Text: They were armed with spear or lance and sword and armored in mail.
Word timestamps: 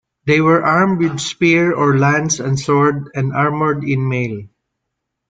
They 0.25 0.41
were 0.41 0.63
armed 0.65 0.97
with 1.03 1.19
spear 1.19 1.75
or 1.75 1.95
lance 1.99 2.39
and 2.39 2.59
sword 2.59 3.11
and 3.13 3.33
armored 3.33 3.83
in 3.83 4.09
mail. 4.09 4.47